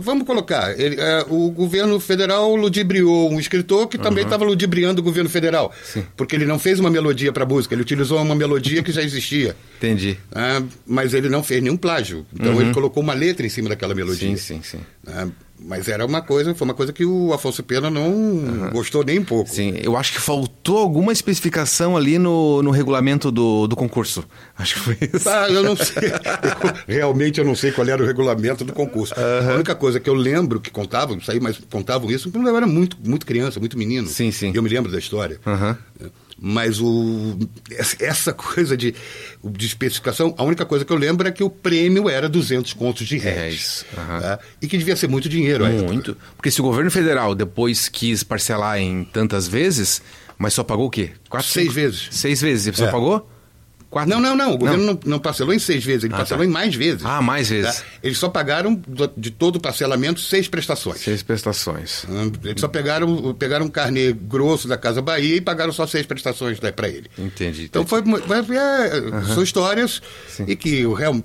vamos 0.00 0.26
colocar 0.26 0.78
ele, 0.78 0.96
é, 1.00 1.24
o 1.28 1.50
governo 1.50 1.98
federal 2.00 2.54
ludibriou 2.56 3.30
um 3.30 3.38
escritor 3.40 3.86
que 3.88 3.96
Uhum. 3.96 4.02
também 4.02 4.24
estava 4.24 4.44
ludibriando 4.44 5.00
o 5.00 5.04
governo 5.04 5.30
federal 5.30 5.72
porque 6.16 6.34
ele 6.36 6.44
não 6.46 6.58
fez 6.58 6.78
uma 6.80 6.90
melodia 6.90 7.32
para 7.32 7.46
música 7.46 7.74
ele 7.74 7.82
utilizou 7.82 8.20
uma 8.20 8.34
melodia 8.34 8.82
que 8.82 8.92
já 8.92 9.02
existia 9.02 9.56
Entendi. 9.78 10.18
ah, 10.34 10.62
mas 10.86 11.14
ele 11.14 11.28
não 11.28 11.42
fez 11.42 11.62
nenhum 11.62 11.76
plágio 11.76 12.26
então 12.34 12.60
ele 12.60 12.72
colocou 12.74 13.02
uma 13.02 13.14
letra 13.14 13.46
em 13.46 13.48
cima 13.50 13.68
daquela 13.68 13.94
melodia 13.94 14.28
Uhum. 14.28 14.36
Sim, 14.36 14.60
sim, 14.62 14.78
sim. 14.78 14.80
né? 15.06 15.30
Mas 15.66 15.88
era 15.88 16.04
uma 16.04 16.20
coisa, 16.20 16.54
foi 16.54 16.66
uma 16.66 16.74
coisa 16.74 16.92
que 16.92 17.04
o 17.06 17.32
Afonso 17.32 17.62
Pena 17.62 17.88
não 17.88 18.68
gostou 18.70 19.02
nem 19.02 19.18
um 19.18 19.24
pouco. 19.24 19.48
Sim, 19.50 19.74
eu 19.82 19.96
acho 19.96 20.12
que 20.12 20.20
faltou 20.20 20.76
alguma 20.78 21.10
especificação 21.10 21.96
ali 21.96 22.18
no, 22.18 22.62
no 22.62 22.70
regulamento 22.70 23.30
do, 23.30 23.66
do 23.66 23.74
concurso. 23.74 24.24
Acho 24.58 24.74
que 24.74 24.80
foi 24.80 24.98
isso. 25.14 25.28
Ah, 25.28 25.48
eu 25.48 25.62
não 25.62 25.74
sei. 25.74 26.08
Eu- 26.08 26.94
realmente 26.94 27.38
eu 27.40 27.44
não 27.46 27.54
sei 27.54 27.72
qual 27.72 27.88
era 27.88 28.02
o 28.02 28.06
regulamento 28.06 28.62
do 28.64 28.72
concurso. 28.74 29.14
A 29.16 29.54
única 29.54 29.74
coisa 29.74 29.98
que 29.98 30.08
eu 30.10 30.14
lembro 30.14 30.60
que 30.60 30.70
contavam, 30.70 31.18
aí, 31.28 31.40
mas 31.40 31.58
contavam 31.70 32.10
isso, 32.10 32.30
quando 32.30 32.46
eu 32.48 32.56
era 32.56 32.66
muito, 32.66 32.96
muito 33.02 33.24
criança, 33.24 33.58
muito 33.58 33.78
menino. 33.78 34.06
Sim, 34.06 34.30
sim. 34.30 34.52
E 34.52 34.56
eu 34.56 34.62
me 34.62 34.68
lembro 34.68 34.92
da 34.92 34.98
história. 34.98 35.40
Aham. 35.46 35.78
Mas 36.38 36.80
o, 36.80 37.38
essa 38.00 38.32
coisa 38.34 38.76
de, 38.76 38.94
de 39.42 39.66
especificação, 39.66 40.34
a 40.36 40.42
única 40.44 40.64
coisa 40.66 40.84
que 40.84 40.92
eu 40.92 40.96
lembro 40.96 41.26
é 41.28 41.32
que 41.32 41.44
o 41.44 41.48
prêmio 41.50 42.08
era 42.08 42.28
200 42.28 42.72
contos 42.72 43.06
de 43.06 43.16
réis. 43.18 43.36
Réis, 43.36 43.86
aham. 43.96 44.20
tá? 44.20 44.38
E 44.60 44.66
que 44.66 44.76
devia 44.76 44.96
ser 44.96 45.08
muito 45.08 45.28
dinheiro. 45.28 45.64
época. 45.64 45.84
Muito. 45.86 46.16
Porque 46.36 46.50
se 46.50 46.60
o 46.60 46.64
governo 46.64 46.90
federal 46.90 47.34
depois 47.34 47.88
quis 47.88 48.22
parcelar 48.22 48.78
em 48.78 49.04
tantas 49.04 49.46
vezes, 49.46 50.02
mas 50.36 50.54
só 50.54 50.64
pagou 50.64 50.86
o 50.86 50.90
quê? 50.90 51.10
Quatro, 51.28 51.48
Seis 51.48 51.66
cinco- 51.66 51.74
vezes. 51.74 52.08
Seis 52.10 52.40
vezes. 52.40 52.66
E 52.66 52.70
você 52.72 52.84
É. 52.84 52.90
pagou? 52.90 53.30
Quatro? 53.94 54.10
Não, 54.10 54.20
não, 54.20 54.36
não. 54.36 54.54
O 54.54 54.58
governo 54.58 54.84
não, 54.84 55.00
não 55.06 55.18
parcelou 55.20 55.54
em 55.54 55.58
seis 55.58 55.84
vezes, 55.84 56.04
ele 56.04 56.14
Ah, 56.14 56.18
parcelou 56.18 56.42
tá. 56.44 56.48
em 56.50 56.52
mais 56.52 56.74
vezes. 56.74 57.04
Ah, 57.04 57.22
mais 57.22 57.48
vezes. 57.48 57.76
Tá? 57.76 57.82
Eles 58.02 58.18
só 58.18 58.28
pagaram 58.28 58.74
do- 58.74 59.12
de 59.16 59.30
todo 59.30 59.56
o 59.56 59.60
parcelamento 59.60 60.20
seis 60.20 60.48
prestações. 60.48 60.98
Seis 61.00 61.22
prestações. 61.22 62.04
Hum, 62.08 62.32
Eles 62.44 62.60
só 62.60 62.66
pegaram, 62.68 63.32
pegaram 63.34 63.66
um 63.66 63.70
carnê 63.70 64.12
grosso 64.12 64.66
da 64.66 64.76
Casa 64.76 65.00
Bahia 65.00 65.36
e 65.36 65.40
pagaram 65.40 65.72
só 65.72 65.86
seis 65.86 66.04
prestações 66.04 66.58
para 66.58 66.88
ele. 66.88 67.08
Entendi. 67.18 67.64
Então 67.64 67.86
foi, 67.86 68.02
foi- 68.02 68.56
é, 68.56 69.24
são 69.32 69.42
histórias 69.42 70.02
e 70.46 70.56
que, 70.56 70.84
o 70.84 70.92
real- 70.92 71.22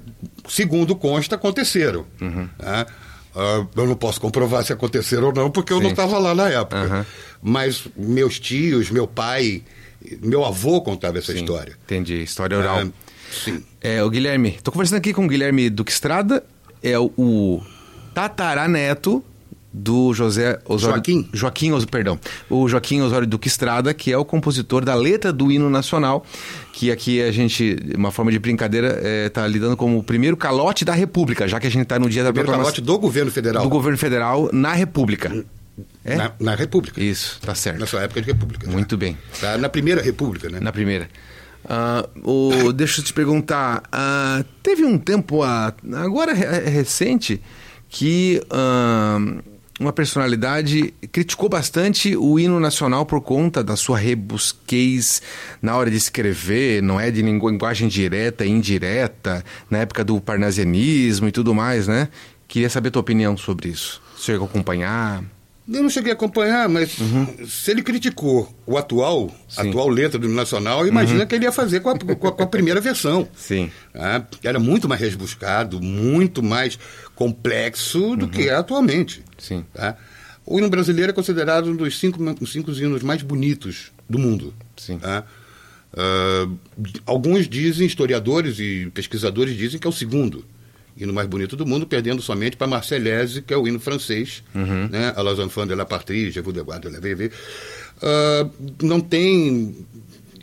segundo 0.47 0.95
consta, 0.95 1.35
aconteceram. 1.35 2.05
Uhum. 2.21 2.47
tá? 2.57 2.85
Ah, 3.35 3.65
eu 3.75 3.85
não 3.87 3.95
posso 3.95 4.19
comprovar 4.21 4.63
se 4.63 4.73
aconteceram 4.73 5.27
ou 5.27 5.33
não, 5.33 5.49
porque 5.51 5.71
eu 5.73 5.77
Sim. 5.77 5.83
não 5.83 5.89
estava 5.91 6.17
lá 6.17 6.33
na 6.35 6.49
época. 6.49 6.77
Aham. 6.77 7.05
Mas 7.41 7.83
meus 7.95 8.39
tios, 8.39 8.89
meu 8.91 9.07
pai, 9.07 9.63
meu 10.21 10.45
avô 10.45 10.81
contava 10.81 11.17
essa 11.17 11.33
história. 11.33 11.77
Entendi. 11.85 12.21
História 12.21 12.57
oral. 12.57 12.79
Ah, 12.79 12.87
sim. 13.31 13.63
É, 13.81 14.03
o 14.03 14.09
Guilherme. 14.09 14.57
Tô 14.63 14.71
conversando 14.71 14.97
aqui 14.97 15.13
com 15.13 15.25
o 15.25 15.27
Guilherme 15.27 15.69
Duque 15.69 15.91
Estrada. 15.91 16.43
É 16.81 16.97
o, 16.97 17.11
o 17.17 17.61
tataraneto 18.13 19.23
do 19.71 20.13
José 20.13 20.59
Osório... 20.65 20.95
Joaquim. 20.95 21.29
Joaquim, 21.31 21.85
perdão. 21.85 22.19
O 22.49 22.67
Joaquim 22.67 23.01
Osório 23.01 23.27
Duque 23.27 23.47
Estrada, 23.47 23.93
que 23.93 24.11
é 24.11 24.17
o 24.17 24.25
compositor 24.25 24.83
da 24.83 24.95
letra 24.95 25.31
do 25.31 25.51
hino 25.51 25.69
nacional, 25.69 26.25
que 26.73 26.91
aqui 26.91 27.21
a 27.21 27.31
gente, 27.31 27.77
uma 27.95 28.11
forma 28.11 28.31
de 28.31 28.39
brincadeira, 28.39 28.99
está 29.27 29.45
lidando 29.47 29.77
como 29.77 29.99
o 29.99 30.03
primeiro 30.03 30.35
calote 30.35 30.83
da 30.83 30.93
República, 30.93 31.47
já 31.47 31.59
que 31.59 31.67
a 31.67 31.71
gente 31.71 31.83
está 31.83 31.99
no 31.99 32.09
dia 32.09 32.23
da 32.23 32.29
Primeiro 32.29 32.47
proclamação 32.47 32.73
calote 32.73 32.81
do 32.81 32.97
governo 32.97 33.31
federal. 33.31 33.63
do 33.63 33.69
governo 33.69 33.97
federal 33.97 34.49
na 34.51 34.73
República. 34.73 35.45
É? 36.03 36.15
Na, 36.15 36.31
na 36.39 36.55
República. 36.55 37.01
Isso, 37.01 37.39
tá 37.41 37.53
certo. 37.53 37.79
Na 37.79 37.85
sua 37.85 38.01
época 38.03 38.21
de 38.21 38.27
República. 38.27 38.65
já. 38.65 38.71
Muito 38.71 38.95
bem. 38.97 39.17
Tá? 39.39 39.57
Na 39.57 39.67
primeira 39.69 40.01
República, 40.01 40.49
né? 40.49 40.59
Na 40.59 40.71
primeira. 40.71 41.09
Ah, 41.67 42.07
o, 42.23 42.71
deixa 42.73 43.01
eu 43.01 43.05
te 43.05 43.13
perguntar. 43.13 43.83
ah, 43.91 44.43
teve 44.63 44.85
um 44.85 44.97
tempo, 44.97 45.43
ah, 45.43 45.73
agora 45.97 46.31
é 46.31 46.69
recente, 46.69 47.41
que 47.89 48.41
ah, 48.49 49.17
uma 49.79 49.91
personalidade 49.93 50.93
criticou 51.11 51.47
bastante 51.49 52.15
o 52.15 52.39
hino 52.39 52.59
nacional 52.59 53.05
por 53.05 53.21
conta 53.21 53.63
da 53.63 53.75
sua 53.75 53.97
rebusquez 53.97 55.21
na 55.61 55.75
hora 55.75 55.89
de 55.91 55.97
escrever, 55.97 56.81
não 56.81 56.99
é 56.99 57.11
de 57.11 57.21
lingu- 57.21 57.49
linguagem 57.49 57.87
direta 57.87 58.45
e 58.45 58.49
indireta, 58.49 59.43
na 59.69 59.79
época 59.79 60.03
do 60.03 60.19
parnasianismo 60.19 61.27
e 61.27 61.31
tudo 61.31 61.53
mais, 61.53 61.87
né? 61.87 62.07
Queria 62.47 62.69
saber 62.69 62.87
a 62.89 62.91
tua 62.91 63.01
opinião 63.01 63.37
sobre 63.37 63.69
isso. 63.69 64.01
Você 64.17 64.31
chegou 64.31 64.47
a 64.47 64.49
acompanhar? 64.49 65.23
Eu 65.71 65.83
não 65.83 65.89
cheguei 65.89 66.11
a 66.11 66.15
acompanhar, 66.15 66.67
mas 66.67 66.95
se 67.47 67.69
ele 67.71 67.83
criticou 67.83 68.51
o 68.65 68.77
atual, 68.77 69.23
Uhum. 69.23 69.29
Sim. 69.47 69.61
Uhum. 69.63 69.69
atual 69.69 69.87
letra 69.89 70.17
do 70.19 70.27
nacional, 70.27 70.87
imagina 70.87 71.25
que 71.25 71.35
ele 71.35 71.45
ia 71.45 71.51
fazer 71.51 71.79
com 71.81 71.89
a, 71.91 71.97
com 71.99 72.27
a- 72.27 72.31
com 72.31 72.43
a 72.43 72.47
primeira 72.47 72.81
versão. 72.81 73.27
Sim. 73.35 73.69
Ah, 73.93 74.23
era 74.43 74.59
muito 74.59 74.89
mais 74.89 74.99
rebuscado, 74.99 75.79
muito 75.81 76.41
mais 76.41 76.79
complexo 77.15 78.15
do 78.15 78.27
que 78.27 78.49
é 78.49 78.55
atualmente. 78.55 79.19
Uhum. 79.19 79.25
Sim. 79.37 79.65
tá? 79.73 79.95
O 80.45 80.57
hino 80.57 80.69
brasileiro 80.69 81.11
é 81.11 81.13
considerado 81.13 81.69
um 81.69 81.75
dos 81.75 81.99
cinco, 81.99 82.19
cinco 82.47 82.71
hinos 82.71 83.03
mais 83.03 83.21
bonitos 83.21 83.91
do 84.09 84.17
mundo. 84.17 84.53
Sim. 84.75 84.97
tá? 84.97 85.23
Ah, 85.95 86.47
alguns 87.05 87.47
dizem, 87.47 87.85
historiadores 87.85 88.57
e 88.59 88.89
pesquisadores 88.93 89.55
dizem 89.55 89.79
que 89.79 89.85
é 89.85 89.89
o 89.89 89.93
segundo 89.93 90.43
hino 90.97 91.13
mais 91.13 91.27
bonito 91.27 91.55
do 91.55 91.65
mundo, 91.65 91.85
perdendo 91.87 92.21
somente 92.21 92.57
para 92.57 92.67
Marseillaise, 92.67 93.41
que 93.41 93.53
é 93.53 93.57
o 93.57 93.67
hino 93.67 93.79
francês, 93.79 94.43
Uhum. 94.53 94.87
né? 94.89 95.13
A 95.15 95.21
los 95.21 95.39
enfants 95.39 95.67
de 95.67 95.75
la 95.75 95.85
patrie, 95.85 96.31
je 96.31 96.41
vous 96.41 96.53
devoir 96.53 96.79
de 96.79 96.89
la 96.89 96.99
vivre. 96.99 97.31
Ah, 98.01 98.47
não 98.81 98.99
tem... 98.99 99.75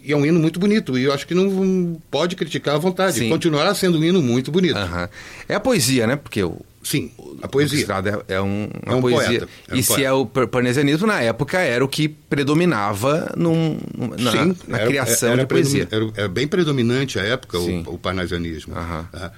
E 0.03 0.12
é 0.12 0.17
um 0.17 0.25
hino 0.25 0.38
muito 0.38 0.61
bonito, 0.61 0.97
e 0.97 1.03
eu 1.03 1.12
acho 1.12 1.26
que 1.26 1.35
não 1.35 2.00
pode 2.12 2.37
criticar 2.37 2.76
à 2.76 2.79
vontade. 2.79 3.19
Sim. 3.19 3.29
Continuará 3.29 3.75
sendo 3.75 3.99
um 3.99 4.05
hino 4.05 4.23
muito 4.23 4.53
bonito. 4.53 4.76
Aham. 4.76 5.09
É 5.49 5.55
a 5.57 5.61
poesia, 5.61 6.07
né? 6.07 6.15
Porque 6.15 6.41
o, 6.45 6.61
Sim, 6.81 7.11
a 7.43 7.47
O 7.47 7.49
poesia. 7.49 7.81
Estrada 7.81 8.25
é, 8.29 8.35
é 8.35 8.41
um, 8.41 8.69
É 8.87 8.95
um 8.95 9.00
poesia. 9.00 9.26
poeta, 9.41 9.49
é 9.69 9.75
um 9.75 9.76
e 9.76 9.83
se 9.83 9.88
poeta. 9.88 10.03
é 10.05 10.12
o 10.12 10.25
par- 10.25 10.47
parnasianismo, 10.47 11.09
na 11.09 11.21
época 11.21 11.59
era 11.59 11.85
o 11.85 11.88
que 11.88 12.07
predominava 12.09 13.35
num, 13.37 13.76
na, 14.17 14.31
Sim, 14.31 14.57
na 14.69 14.79
era- 14.79 14.87
criação 14.87 15.33
era 15.33 15.41
de 15.43 15.47
poesia. 15.49 15.88
Era, 15.91 16.09
era 16.15 16.29
bem 16.29 16.47
predominante 16.47 17.19
à 17.19 17.23
época 17.25 17.59
Sim. 17.59 17.83
o, 17.88 17.95
o 17.95 17.99
parnasianismo. 17.99 18.76
Aham. 18.76 19.09
tá? 19.11 19.33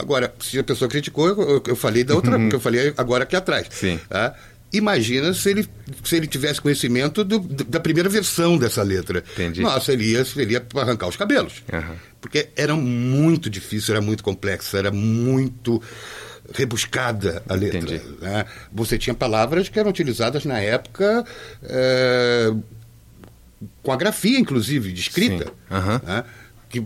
Agora, 0.00 0.34
se 0.40 0.58
a 0.58 0.64
pessoa 0.64 0.88
criticou, 0.88 1.28
eu, 1.28 1.62
eu 1.66 1.76
falei 1.76 2.02
da 2.04 2.14
outra, 2.14 2.38
que 2.48 2.54
eu 2.54 2.60
falei 2.60 2.92
agora 2.96 3.24
aqui 3.24 3.36
atrás. 3.36 3.66
Uhum. 3.66 3.72
Sim. 3.72 4.00
tá? 4.08 4.34
Imagina 4.72 5.34
se 5.34 5.50
ele, 5.50 5.68
se 6.04 6.14
ele 6.16 6.26
tivesse 6.28 6.60
conhecimento 6.60 7.24
do- 7.24 7.40
da 7.40 7.80
primeira 7.80 8.08
versão 8.08 8.56
dessa 8.56 8.82
letra. 8.84 9.24
Entendi. 9.32 9.60
Nossa, 9.62 9.92
ele 9.92 10.04
ia, 10.12 10.24
ele 10.36 10.52
ia 10.52 10.64
arrancar 10.76 11.08
os 11.08 11.16
cabelos. 11.16 11.62
Aham. 11.72 11.96
Porque 12.20 12.48
era 12.54 12.76
muito 12.76 13.50
difícil, 13.50 13.94
era 13.94 14.00
muito 14.00 14.22
complexo, 14.22 14.76
era 14.76 14.90
muito 14.92 15.82
rebuscada 16.54 17.42
a 17.48 17.54
letra. 17.54 17.78
Entendi. 17.78 18.00
né? 18.20 18.44
Você 18.72 18.96
tinha 18.96 19.14
palavras 19.14 19.68
que 19.68 19.78
eram 19.78 19.90
utilizadas 19.90 20.44
na 20.44 20.60
época 20.60 21.24
eh, 21.64 22.52
com 23.82 23.92
a 23.92 23.96
grafia, 23.96 24.38
inclusive, 24.38 24.92
de 24.92 25.00
escrita. 25.00 25.52
Aham. 25.70 26.00
né? 26.06 26.24
Que, 26.70 26.80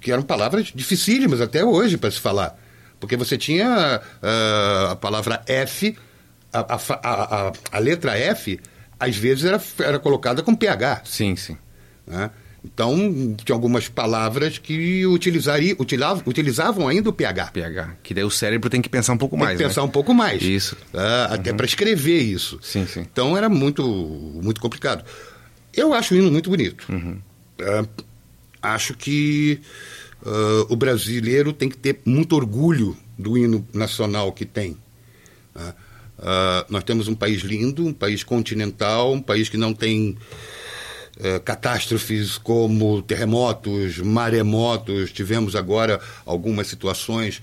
que 0.00 0.10
eram 0.10 0.22
palavras 0.22 0.72
dificílimas 0.74 1.40
até 1.40 1.64
hoje 1.64 1.96
para 1.96 2.10
se 2.10 2.18
falar. 2.18 2.58
Porque 2.98 3.16
você 3.16 3.38
tinha 3.38 4.00
ah, 4.22 4.88
a 4.92 4.96
palavra 4.96 5.42
F, 5.46 5.96
a, 6.52 6.60
a 6.74 6.78
a- 7.02 7.52
a- 7.72 7.78
letra 7.78 8.16
F, 8.18 8.58
às 8.98 9.16
vezes 9.16 9.44
era, 9.44 9.62
era 9.78 9.98
colocada 10.00 10.42
com 10.42 10.54
PH. 10.54 11.02
Sim, 11.04 11.36
sim. 11.36 11.56
né? 12.06 12.30
Então, 12.64 13.36
tinha 13.44 13.54
algumas 13.54 13.86
palavras 13.88 14.58
que 14.58 15.06
utilizaria, 15.06 15.76
utilizavam, 15.78 16.22
utilizavam 16.26 16.88
ainda 16.88 17.08
o 17.08 17.12
PH. 17.12 17.52
PH. 17.52 17.90
Que 18.02 18.12
daí 18.12 18.24
o 18.24 18.30
cérebro 18.30 18.68
tem 18.68 18.82
que 18.82 18.88
pensar 18.88 19.12
um 19.12 19.16
pouco 19.16 19.36
Tem 19.36 19.44
mais. 19.44 19.56
que 19.56 19.62
pensar 19.64 19.80
né? 19.82 19.86
um 19.86 19.90
pouco 19.90 20.12
mais. 20.12 20.42
Isso. 20.42 20.76
Ah, 20.92 21.28
Até 21.34 21.52
para 21.52 21.64
escrever 21.64 22.18
isso. 22.20 22.58
Sim, 22.60 22.84
sim. 22.84 23.00
Então 23.02 23.36
era 23.36 23.48
muito, 23.48 23.86
muito 24.42 24.60
complicado. 24.60 25.04
Eu 25.72 25.94
acho 25.94 26.12
o 26.14 26.16
hino 26.18 26.32
muito 26.32 26.50
bonito. 26.50 26.84
Uhum. 26.90 27.20
Ah, 27.60 27.84
acho 28.74 28.94
que 28.94 29.60
ah, 30.24 30.66
o 30.68 30.76
brasileiro 30.76 31.52
tem 31.52 31.68
que 31.68 31.76
ter 31.76 32.00
muito 32.04 32.34
orgulho 32.34 32.96
do 33.18 33.36
hino 33.36 33.66
nacional 33.72 34.32
que 34.32 34.44
tem. 34.44 34.76
Ah, 35.54 36.66
nós 36.68 36.84
temos 36.84 37.08
um 37.08 37.14
país 37.14 37.42
lindo, 37.42 37.86
um 37.86 37.92
país 37.92 38.24
continental, 38.24 39.12
um 39.12 39.22
país 39.22 39.48
que 39.48 39.56
não 39.56 39.72
tem 39.72 40.16
eh, 41.20 41.40
catástrofes 41.40 42.38
como 42.38 43.02
terremotos, 43.02 43.98
maremotos. 43.98 45.10
Tivemos 45.10 45.56
agora 45.56 46.00
algumas 46.24 46.68
situações 46.68 47.42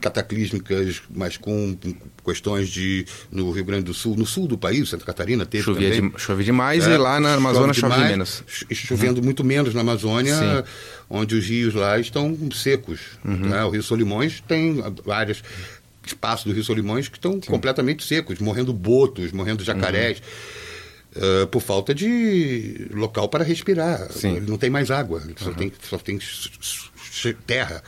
cataclísmicas, 0.00 1.02
mas 1.10 1.36
com 1.36 1.76
questões 2.24 2.68
de 2.68 3.06
no 3.30 3.50
Rio 3.50 3.64
Grande 3.64 3.84
do 3.84 3.94
Sul, 3.94 4.16
no 4.16 4.26
sul 4.26 4.46
do 4.46 4.56
país, 4.58 4.88
Santa 4.88 5.04
Catarina 5.04 5.44
teve 5.46 5.64
Chovia 5.64 5.90
também. 5.94 6.10
de- 6.10 6.20
chove 6.20 6.44
demais 6.44 6.86
É, 6.86 6.94
e 6.94 6.96
lá 6.96 7.18
na 7.20 7.34
Amazônia 7.34 7.72
chove, 7.74 7.94
demais, 7.94 8.10
menos. 8.10 8.44
cho- 8.46 8.66
Chovendo 8.74 9.22
muito 9.22 9.42
menos 9.44 9.74
na 9.74 9.80
Amazônia, 9.80 10.34
Sim. 10.36 10.70
onde 11.08 11.34
os 11.34 11.44
rios 11.46 11.74
lá 11.74 11.98
estão 11.98 12.36
secos. 12.52 13.00
Uhum. 13.24 13.36
né? 13.36 13.64
O 13.64 13.70
Rio 13.70 13.82
Solimões 13.82 14.42
tem 14.46 14.82
áreas, 15.10 15.42
espaços 16.06 16.44
do 16.46 16.52
Rio 16.52 16.62
Solimões 16.64 17.08
que 17.08 17.16
estão 17.18 17.40
completamente 17.40 18.04
secos, 18.04 18.38
morrendo 18.38 18.72
botos, 18.72 19.32
morrendo 19.32 19.64
jacarés. 19.64 20.18
Uhum. 20.18 21.42
eh, 21.42 21.46
por 21.46 21.62
falta 21.62 21.94
de 21.94 22.88
local 22.92 23.26
para 23.30 23.42
respirar. 23.42 24.12
Sim. 24.12 24.36
Ele 24.36 24.50
não 24.50 24.58
tem 24.58 24.68
mais 24.68 24.90
água, 24.90 25.22
ele 25.24 25.34
só 25.38 25.50
tem, 25.50 25.72
só 25.88 25.96
tem 25.96 26.18
terra. 27.44 27.82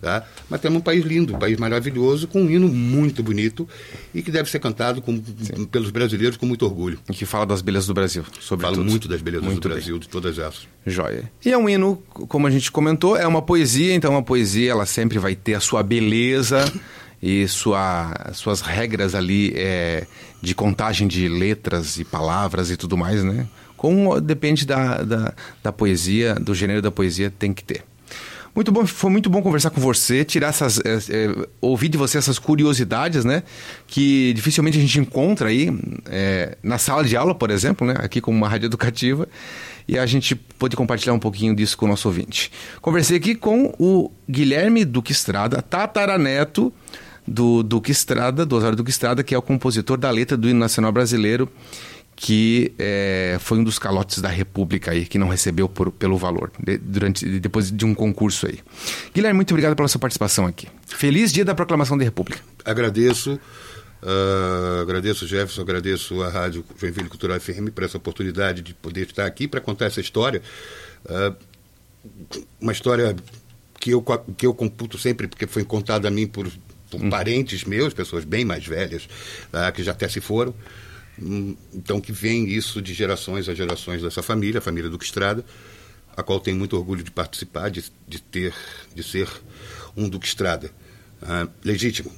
Tá? 0.00 0.24
Mas 0.48 0.60
temos 0.60 0.78
um 0.78 0.82
país 0.82 1.04
lindo, 1.04 1.34
um 1.34 1.38
país 1.38 1.58
maravilhoso, 1.58 2.26
com 2.28 2.42
um 2.42 2.50
hino 2.50 2.68
muito 2.68 3.22
bonito 3.22 3.68
e 4.14 4.22
que 4.22 4.30
deve 4.30 4.50
ser 4.50 4.58
cantado 4.58 5.00
com- 5.02 5.18
pelos 5.70 5.90
brasileiros 5.90 6.36
com 6.36 6.46
muito 6.46 6.64
orgulho. 6.64 6.98
E 7.08 7.12
que 7.12 7.24
fala 7.26 7.46
das 7.46 7.62
belezas 7.62 7.86
do 7.86 7.94
Brasil, 7.94 8.24
sobretudo. 8.40 8.76
Falo 8.76 8.88
muito 8.88 9.08
das 9.08 9.20
belezas 9.22 9.46
Muito 9.46 9.60
do 9.60 9.68
bem. 9.68 9.78
Brasil, 9.78 9.98
de 9.98 10.08
todas 10.08 10.38
essas. 10.38 10.66
Joia. 10.86 11.30
E 11.44 11.50
é 11.52 11.58
um 11.58 11.68
hino, 11.68 11.96
como 12.08 12.46
a 12.46 12.50
gente 12.50 12.70
comentou, 12.70 13.16
é 13.16 13.26
uma 13.26 13.42
poesia, 13.42 13.94
então 13.94 14.10
uma 14.12 14.22
poesia 14.22 14.70
ela 14.70 14.86
sempre 14.86 15.18
vai 15.18 15.34
ter 15.34 15.54
a 15.54 15.60
sua 15.60 15.82
beleza 15.82 16.64
e 17.22 17.48
sua, 17.48 18.12
suas 18.34 18.60
regras 18.60 19.14
ali 19.14 19.52
é, 19.56 20.06
de 20.42 20.54
contagem 20.54 21.08
de 21.08 21.26
letras 21.28 21.96
e 21.98 22.04
palavras 22.04 22.70
e 22.70 22.76
tudo 22.76 22.96
mais, 22.96 23.24
né? 23.24 23.46
Como 23.76 24.18
depende 24.20 24.64
da, 24.66 25.02
da, 25.02 25.34
da 25.62 25.72
poesia, 25.72 26.34
do 26.34 26.54
gênero 26.54 26.80
da 26.80 26.90
poesia, 26.90 27.30
tem 27.30 27.52
que 27.52 27.62
ter. 27.64 27.82
Muito 28.54 28.70
bom, 28.70 28.86
foi 28.86 29.10
muito 29.10 29.28
bom 29.28 29.42
conversar 29.42 29.70
com 29.70 29.80
você, 29.80 30.24
tirar 30.24 30.48
essas, 30.48 30.78
eh, 30.78 30.98
eh, 31.10 31.48
ouvir 31.60 31.88
de 31.88 31.98
você 31.98 32.18
essas 32.18 32.38
curiosidades, 32.38 33.24
né? 33.24 33.42
Que 33.84 34.32
dificilmente 34.32 34.78
a 34.78 34.80
gente 34.80 35.00
encontra 35.00 35.48
aí 35.48 35.76
eh, 36.06 36.56
na 36.62 36.78
sala 36.78 37.02
de 37.02 37.16
aula, 37.16 37.34
por 37.34 37.50
exemplo, 37.50 37.84
né? 37.84 37.96
Aqui 37.98 38.20
como 38.20 38.38
uma 38.38 38.48
rádio 38.48 38.66
educativa, 38.66 39.28
e 39.88 39.98
a 39.98 40.06
gente 40.06 40.36
pôde 40.36 40.76
compartilhar 40.76 41.14
um 41.14 41.18
pouquinho 41.18 41.54
disso 41.56 41.76
com 41.76 41.86
o 41.86 41.88
nosso 41.88 42.06
ouvinte. 42.06 42.52
Conversei 42.80 43.16
aqui 43.16 43.34
com 43.34 43.74
o 43.76 44.12
Guilherme 44.30 44.84
Duque 44.84 45.10
Estrada, 45.10 45.60
tataraneto 45.60 46.72
do 47.26 47.62
Duque 47.62 47.90
Estrada, 47.90 48.46
do 48.46 48.54
Osório 48.54 48.76
Duque 48.76 48.90
Estrada, 48.90 49.24
que 49.24 49.34
é 49.34 49.38
o 49.38 49.42
compositor 49.42 49.96
da 49.96 50.10
letra 50.10 50.36
do 50.36 50.48
hino 50.48 50.60
nacional 50.60 50.92
brasileiro 50.92 51.50
que 52.16 52.72
eh, 52.78 53.36
foi 53.40 53.58
um 53.58 53.64
dos 53.64 53.78
calotes 53.78 54.20
da 54.20 54.28
República 54.28 54.92
aí, 54.92 55.04
que 55.04 55.18
não 55.18 55.28
recebeu 55.28 55.68
por- 55.68 55.90
pelo 55.90 56.16
valor, 56.16 56.50
de- 56.62 56.78
durante, 56.78 57.24
depois 57.40 57.70
de 57.70 57.84
um 57.84 57.92
concurso 57.94 58.46
aí. 58.46 58.60
Guilherme, 59.14 59.36
muito 59.36 59.50
obrigado 59.52 59.74
pela 59.74 59.88
sua 59.88 59.98
participação 60.00 60.46
aqui. 60.46 60.68
Feliz 60.86 61.32
dia 61.32 61.44
da 61.44 61.54
proclamação 61.54 61.98
da 61.98 62.04
República. 62.04 62.40
Agradeço, 62.64 63.38
ah, 64.02 64.80
agradeço 64.82 65.26
Jefferson, 65.26 65.62
agradeço 65.62 66.22
a 66.22 66.28
Rádio 66.28 66.64
Joinville 66.78 67.08
Cultural 67.08 67.38
FM 67.40 67.70
por 67.74 67.82
essa 67.84 67.96
oportunidade 67.96 68.62
de 68.62 68.74
poder 68.74 69.06
estar 69.08 69.26
aqui 69.26 69.48
para 69.48 69.60
contar 69.60 69.86
essa 69.86 70.00
história. 70.00 70.40
Ah, 71.08 71.34
uma 72.60 72.72
história 72.72 73.16
que 73.80 73.90
eu, 73.90 74.02
que 74.36 74.46
eu 74.46 74.54
computo 74.54 74.98
sempre, 74.98 75.26
porque 75.26 75.46
foi 75.46 75.64
contada 75.64 76.06
a 76.08 76.10
mim 76.10 76.26
por, 76.26 76.48
por 76.90 77.00
parentes 77.10 77.64
meus, 77.64 77.92
pessoas 77.92 78.24
bem 78.24 78.44
mais 78.44 78.64
velhas, 78.64 79.08
ah, 79.52 79.72
que 79.72 79.82
já 79.82 79.92
até 79.92 80.08
se 80.08 80.20
foram. 80.20 80.54
Hum, 81.20 81.56
Então, 81.72 82.00
que 82.00 82.12
vem 82.12 82.48
isso 82.48 82.82
de 82.82 82.92
gerações 82.92 83.48
a 83.48 83.54
gerações 83.54 84.02
dessa 84.02 84.22
família, 84.22 84.58
a 84.58 84.62
família 84.62 84.90
Duque 84.90 85.04
Estrada, 85.04 85.44
a 86.16 86.22
qual 86.22 86.40
tenho 86.40 86.56
muito 86.56 86.76
orgulho 86.76 87.02
de 87.02 87.10
participar, 87.10 87.70
de, 87.70 87.84
de 88.06 88.20
ter, 88.20 88.54
de 88.94 89.02
ser 89.02 89.28
um 89.96 90.08
Duque 90.08 90.26
Estrada. 90.26 90.70
ah, 91.22 91.48
legítimo. 91.64 92.12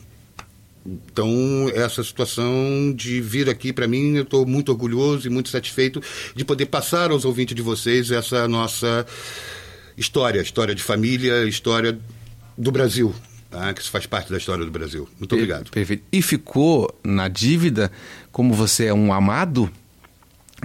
Então, 0.87 1.69
essa 1.75 2.03
situação 2.05 2.93
de 2.95 3.21
vir 3.21 3.51
aqui, 3.51 3.73
para 3.73 3.89
mim, 3.89 4.17
eu 4.17 4.23
estou 4.23 4.47
muito 4.47 4.71
orgulhoso 4.71 5.27
e 5.27 5.31
muito 5.31 5.49
satisfeito 5.49 6.01
de 6.35 6.45
poder 6.45 6.67
passar 6.67 7.11
aos 7.11 7.25
ouvintes 7.25 7.57
de 7.57 7.63
vocês 7.63 8.13
essa 8.13 8.47
nossa 8.47 9.05
história, 9.97 10.41
história 10.41 10.75
de 10.75 10.83
família, 10.83 11.45
história 11.45 11.99
do 12.57 12.71
Brasil. 12.71 13.13
Tá? 13.59 13.75
que 13.75 13.81
isso 13.81 13.91
faz 13.91 14.07
parte 14.07 14.31
da 14.31 14.39
história 14.39 14.65
do 14.65 14.71
Brasil. 14.71 15.09
Muito 15.19 15.35
obrigado. 15.35 15.71
Perfeito. 15.71 16.03
E 16.13 16.21
ficou 16.23 16.93
na 17.05 17.29
dívida, 17.29 17.91
como 18.33 18.55
você 18.55 18.87
é 18.87 18.95
um 18.95 19.13
amado, 19.13 19.71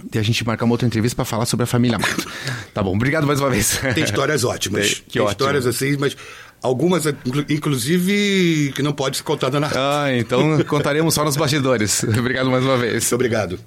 de 0.09 0.17
a 0.19 0.23
gente 0.23 0.45
marcar 0.45 0.65
uma 0.65 0.73
outra 0.73 0.87
entrevista 0.87 1.15
para 1.15 1.25
falar 1.25 1.45
sobre 1.45 1.63
a 1.63 1.67
família 1.67 1.97
Amato. 1.97 2.25
tá 2.73 2.81
bom, 2.81 2.95
obrigado 2.95 3.27
mais 3.27 3.39
uma 3.39 3.49
vez. 3.49 3.79
Tem 3.93 4.03
histórias 4.03 4.43
ótimas. 4.43 4.87
Tem, 4.87 4.95
que 5.05 5.11
Tem 5.13 5.21
ótimo. 5.21 5.31
histórias 5.31 5.67
assim, 5.67 5.97
mas 5.97 6.15
algumas, 6.61 7.05
inclu- 7.05 7.45
inclusive, 7.49 8.71
que 8.75 8.81
não 8.81 8.93
pode 8.93 9.17
ser 9.17 9.23
contada 9.23 9.59
na 9.59 9.67
rádio. 9.67 9.81
Ah, 9.81 10.13
então 10.17 10.63
contaremos 10.65 11.13
só 11.13 11.23
nos 11.25 11.35
bastidores. 11.35 12.03
obrigado 12.03 12.49
mais 12.49 12.63
uma 12.63 12.77
vez. 12.77 13.03
Muito 13.03 13.15
obrigado. 13.15 13.59